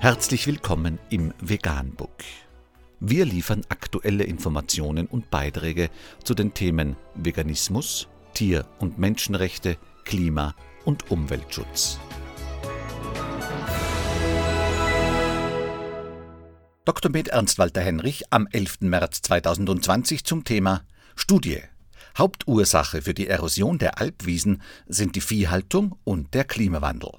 Herzlich 0.00 0.46
willkommen 0.46 1.00
im 1.10 1.34
Veganbook. 1.40 2.22
Wir 3.00 3.24
liefern 3.24 3.62
aktuelle 3.68 4.22
Informationen 4.22 5.08
und 5.08 5.28
Beiträge 5.28 5.90
zu 6.22 6.34
den 6.34 6.54
Themen 6.54 6.94
Veganismus, 7.16 8.06
Tier- 8.32 8.64
und 8.78 9.00
Menschenrechte, 9.00 9.76
Klima- 10.04 10.54
und 10.84 11.10
Umweltschutz. 11.10 11.98
Dr. 16.84 17.10
Med 17.10 17.26
Ernst 17.26 17.58
Walter 17.58 17.80
Henrich 17.80 18.22
am 18.30 18.46
11. 18.52 18.82
März 18.82 19.22
2020 19.22 20.24
zum 20.24 20.44
Thema 20.44 20.82
Studie. 21.16 21.58
Hauptursache 22.16 23.02
für 23.02 23.14
die 23.14 23.26
Erosion 23.26 23.78
der 23.78 23.98
Alpwiesen 23.98 24.62
sind 24.86 25.16
die 25.16 25.20
Viehhaltung 25.20 25.98
und 26.04 26.34
der 26.34 26.44
Klimawandel. 26.44 27.10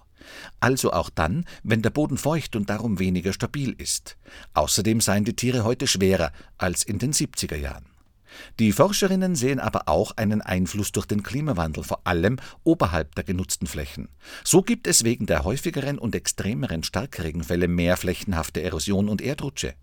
Also 0.60 0.92
auch 0.92 1.10
dann, 1.10 1.46
wenn 1.64 1.82
der 1.82 1.90
Boden 1.90 2.18
feucht 2.18 2.56
und 2.56 2.70
darum 2.70 3.00
weniger 3.00 3.34
stabil 3.34 3.74
ist. 3.78 4.18
Außerdem 4.54 5.02
seien 5.02 5.24
die 5.24 5.36
Tiere 5.36 5.64
heute 5.64 5.88
schwerer 5.88 6.32
als 6.58 6.84
in 6.84 7.00
den 7.00 7.14
70er 7.14 7.56
Jahren. 7.56 7.86
Die 8.60 8.72
Forscherinnen 8.72 9.36
sehen 9.36 9.60
aber 9.60 9.88
auch 9.88 10.12
einen 10.18 10.42
Einfluss 10.42 10.92
durch 10.92 11.06
den 11.06 11.24
Klimawandel, 11.24 11.84
vor 11.84 12.02
allem 12.06 12.38
oberhalb 12.64 13.16
der 13.16 13.24
genutzten 13.24 13.68
Flächen. 13.68 14.10
So 14.44 14.62
gibt 14.62 14.88
es 14.88 15.04
wegen 15.04 15.26
der 15.26 15.44
häufigeren 15.44 16.00
und 16.00 16.16
extremeren 16.16 16.84
Starkregenfälle 16.84 17.68
mehr 17.68 17.98
flächenhafte 17.98 18.62
Erosion 18.62 19.10
und 19.10 19.22
Erdrutsche. 19.22 19.74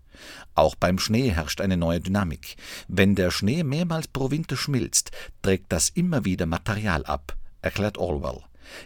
Auch 0.53 0.75
beim 0.75 0.99
Schnee 0.99 1.29
herrscht 1.31 1.61
eine 1.61 1.77
neue 1.77 1.99
Dynamik. 1.99 2.55
Wenn 2.87 3.15
der 3.15 3.31
Schnee 3.31 3.63
mehrmals 3.63 4.07
pro 4.07 4.31
Winter 4.31 4.57
schmilzt, 4.57 5.11
trägt 5.41 5.71
das 5.71 5.89
immer 5.89 6.25
wieder 6.25 6.45
Material 6.45 7.05
ab, 7.05 7.35
erklärt 7.61 7.97
Orwell. 7.97 8.41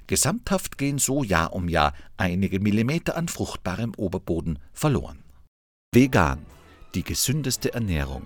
Gesamthaft 0.07 0.77
gehen 0.77 0.97
so 0.97 1.23
Jahr 1.23 1.53
um 1.53 1.69
Jahr 1.69 1.93
einige 2.17 2.59
Millimeter 2.59 3.15
an 3.15 3.27
fruchtbarem 3.27 3.93
Oberboden 3.95 4.59
verloren. 4.73 5.23
Vegan, 5.93 6.45
die 6.95 7.03
gesündeste 7.03 7.73
Ernährung 7.73 8.25